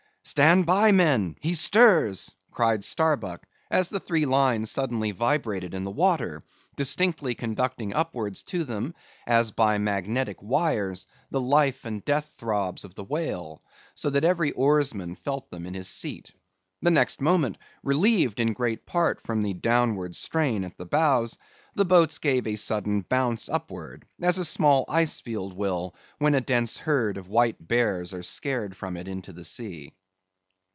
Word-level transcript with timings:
"Stand 0.23 0.67
by, 0.67 0.91
men; 0.91 1.35
he 1.41 1.55
stirs," 1.55 2.31
cried 2.51 2.83
Starbuck, 2.83 3.43
as 3.71 3.89
the 3.89 3.99
three 3.99 4.27
lines 4.27 4.69
suddenly 4.69 5.09
vibrated 5.09 5.73
in 5.73 5.83
the 5.83 5.89
water, 5.89 6.43
distinctly 6.75 7.33
conducting 7.33 7.95
upwards 7.95 8.43
to 8.43 8.63
them, 8.63 8.93
as 9.25 9.49
by 9.49 9.79
magnetic 9.79 10.37
wires, 10.43 11.07
the 11.31 11.41
life 11.41 11.85
and 11.85 12.05
death 12.05 12.35
throbs 12.37 12.85
of 12.85 12.93
the 12.93 13.03
whale, 13.03 13.63
so 13.95 14.11
that 14.11 14.23
every 14.23 14.51
oarsman 14.51 15.15
felt 15.15 15.49
them 15.49 15.65
in 15.65 15.73
his 15.73 15.87
seat. 15.89 16.31
The 16.83 16.91
next 16.91 17.19
moment, 17.19 17.57
relieved 17.81 18.39
in 18.39 18.53
great 18.53 18.85
part 18.85 19.19
from 19.21 19.41
the 19.41 19.55
downward 19.55 20.15
strain 20.15 20.63
at 20.63 20.77
the 20.77 20.85
bows, 20.85 21.35
the 21.73 21.83
boats 21.83 22.19
gave 22.19 22.45
a 22.45 22.57
sudden 22.57 23.01
bounce 23.01 23.49
upwards, 23.49 24.05
as 24.21 24.37
a 24.37 24.45
small 24.45 24.85
icefield 24.87 25.53
will, 25.55 25.95
when 26.19 26.35
a 26.35 26.41
dense 26.41 26.77
herd 26.77 27.17
of 27.17 27.27
white 27.27 27.67
bears 27.67 28.13
are 28.13 28.23
scared 28.23 28.77
from 28.77 28.95
it 28.97 29.07
into 29.07 29.33
the 29.33 29.43
sea. 29.43 29.95